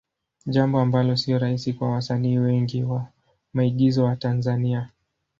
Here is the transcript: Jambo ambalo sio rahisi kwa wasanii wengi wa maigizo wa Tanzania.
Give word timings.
Jambo 0.45 0.79
ambalo 0.79 1.15
sio 1.17 1.39
rahisi 1.39 1.73
kwa 1.73 1.91
wasanii 1.91 2.37
wengi 2.37 2.83
wa 2.83 3.07
maigizo 3.53 4.03
wa 4.03 4.15
Tanzania. 4.15 4.89